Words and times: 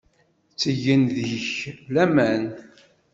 Ttgen 0.51 1.03
deg-k 1.15 1.55
laman. 1.93 2.43